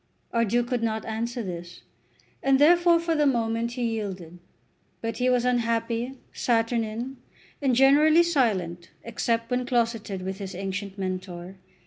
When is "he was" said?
5.17-5.45